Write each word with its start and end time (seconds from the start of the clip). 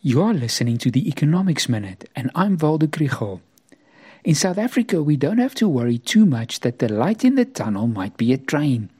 You 0.00 0.22
are 0.22 0.32
listening 0.32 0.78
to 0.78 0.92
the 0.92 1.08
Economics 1.08 1.68
Minute, 1.68 2.08
and 2.14 2.30
I'm 2.32 2.56
Waldo 2.56 2.86
Krugell. 2.86 3.40
In 4.22 4.36
South 4.36 4.56
Africa, 4.56 5.02
we 5.02 5.16
don't 5.16 5.38
have 5.38 5.56
to 5.56 5.68
worry 5.68 5.98
too 5.98 6.24
much 6.24 6.60
that 6.60 6.78
the 6.78 6.88
light 6.88 7.24
in 7.24 7.34
the 7.34 7.44
tunnel 7.44 7.88
might 7.88 8.16
be 8.16 8.32
a 8.32 8.38
train. 8.38 8.90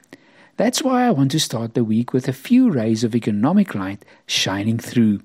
That's 0.56 0.82
why 0.82 1.06
I 1.06 1.12
want 1.12 1.30
to 1.30 1.38
start 1.38 1.74
the 1.74 1.84
week 1.84 2.12
with 2.12 2.26
a 2.26 2.32
few 2.32 2.68
rays 2.68 3.04
of 3.04 3.14
economic 3.14 3.76
light 3.76 4.04
shining 4.26 4.76
through. 4.76 5.20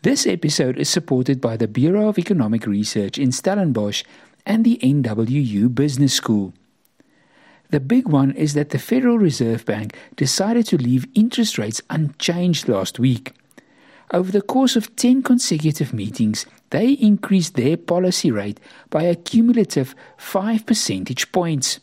This 0.00 0.26
episode 0.26 0.78
is 0.78 0.88
supported 0.88 1.42
by 1.42 1.58
the 1.58 1.68
Bureau 1.68 2.08
of 2.08 2.18
Economic 2.18 2.66
Research 2.66 3.18
in 3.18 3.32
Stellenbosch 3.32 4.02
and 4.46 4.64
the 4.64 4.78
NWU 4.82 5.74
Business 5.74 6.14
School. 6.14 6.54
The 7.68 7.80
big 7.80 8.08
one 8.08 8.30
is 8.30 8.54
that 8.54 8.70
the 8.70 8.78
Federal 8.78 9.18
Reserve 9.18 9.66
Bank 9.66 9.94
decided 10.16 10.64
to 10.68 10.78
leave 10.78 11.06
interest 11.14 11.58
rates 11.58 11.82
unchanged 11.90 12.66
last 12.66 12.98
week. 12.98 13.34
Over 14.12 14.32
the 14.32 14.42
course 14.42 14.74
of 14.74 14.96
10 14.96 15.22
consecutive 15.22 15.92
meetings, 15.92 16.44
they 16.70 16.92
increased 16.92 17.54
their 17.54 17.76
policy 17.76 18.30
rate 18.30 18.58
by 18.90 19.04
a 19.04 19.14
cumulative 19.14 19.94
5 20.16 20.66
percentage 20.66 21.30
points. 21.30 21.78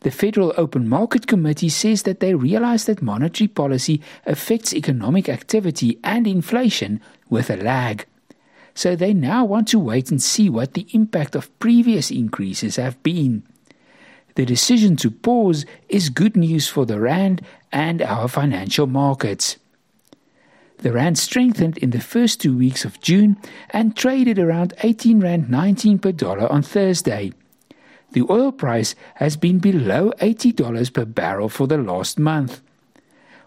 The 0.00 0.10
Federal 0.10 0.54
Open 0.56 0.88
Market 0.88 1.26
Committee 1.26 1.68
says 1.68 2.02
that 2.02 2.20
they 2.20 2.34
realize 2.34 2.84
that 2.86 3.02
monetary 3.02 3.48
policy 3.48 4.00
affects 4.26 4.74
economic 4.74 5.28
activity 5.28 5.98
and 6.02 6.26
inflation 6.26 7.00
with 7.28 7.50
a 7.50 7.56
lag. 7.56 8.06
So 8.74 8.96
they 8.96 9.14
now 9.14 9.44
want 9.44 9.68
to 9.68 9.78
wait 9.78 10.10
and 10.10 10.22
see 10.22 10.48
what 10.48 10.74
the 10.74 10.86
impact 10.92 11.34
of 11.34 11.58
previous 11.58 12.10
increases 12.10 12.76
have 12.76 13.02
been. 13.02 13.44
The 14.34 14.44
decision 14.44 14.96
to 14.96 15.10
pause 15.10 15.64
is 15.88 16.08
good 16.08 16.36
news 16.36 16.68
for 16.68 16.84
the 16.84 16.98
Rand 16.98 17.42
and 17.70 18.02
our 18.02 18.28
financial 18.28 18.86
markets. 18.86 19.58
The 20.78 20.92
rand 20.92 21.18
strengthened 21.18 21.78
in 21.78 21.90
the 21.90 22.00
first 22.00 22.40
two 22.40 22.56
weeks 22.56 22.84
of 22.84 23.00
June 23.00 23.36
and 23.70 23.96
traded 23.96 24.38
around 24.38 24.74
18 24.82 25.20
rand 25.20 25.48
19 25.48 25.98
per 25.98 26.12
dollar 26.12 26.50
on 26.50 26.62
Thursday. 26.62 27.32
The 28.12 28.26
oil 28.28 28.52
price 28.52 28.94
has 29.16 29.36
been 29.36 29.58
below 29.58 30.12
$80 30.20 30.92
per 30.92 31.04
barrel 31.04 31.48
for 31.48 31.66
the 31.66 31.78
last 31.78 32.18
month. 32.18 32.60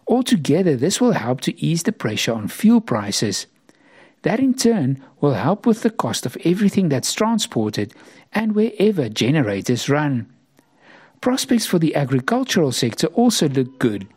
Altogether, 0.08 0.76
this 0.76 1.00
will 1.00 1.14
help 1.14 1.42
to 1.42 1.62
ease 1.64 1.84
the 1.84 1.92
pressure 1.92 2.34
on 2.34 2.48
fuel 2.48 2.82
prices. 2.82 3.46
That 4.24 4.40
in 4.40 4.54
turn 4.54 5.04
will 5.22 5.34
help 5.34 5.66
with 5.66 5.84
the 5.84 5.90
cost 5.90 6.26
of 6.26 6.38
everything 6.44 6.90
that's 6.90 7.14
transported 7.14 7.94
and 8.34 8.56
wherever 8.56 9.10
generators 9.10 9.90
run. 9.90 10.28
Prospects 11.22 11.66
for 11.66 11.80
the 11.80 11.96
agricultural 11.96 12.72
sector 12.72 13.08
also 13.08 13.48
look 13.48 13.80
good 13.80 14.08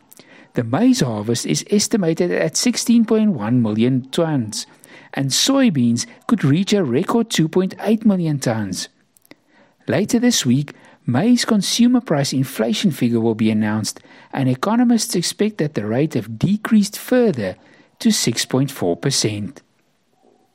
the 0.53 0.63
maize 0.63 1.01
harvest 1.01 1.45
is 1.45 1.65
estimated 1.71 2.31
at 2.31 2.53
16.1 2.53 3.61
million 3.61 4.09
tons, 4.09 4.67
and 5.13 5.29
soybeans 5.29 6.05
could 6.27 6.43
reach 6.43 6.73
a 6.73 6.83
record 6.83 7.29
2.8 7.29 8.05
million 8.05 8.39
tons. 8.39 8.89
Later 9.87 10.19
this 10.19 10.45
week, 10.45 10.73
May's 11.05 11.45
consumer 11.45 11.99
price 11.99 12.31
inflation 12.31 12.91
figure 12.91 13.19
will 13.19 13.35
be 13.35 13.49
announced, 13.49 13.99
and 14.31 14.47
economists 14.47 15.15
expect 15.15 15.57
that 15.57 15.73
the 15.73 15.85
rate 15.85 16.13
have 16.13 16.37
decreased 16.37 16.97
further 16.97 17.55
to 17.99 18.09
6.4%. 18.09 19.57